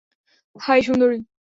[0.55, 1.17] High, Sundari.